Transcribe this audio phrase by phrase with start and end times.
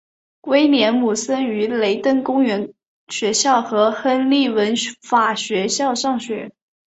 [0.47, 2.73] 威廉姆森于雷登公园
[3.09, 6.51] 学校和亨利文法学校上学。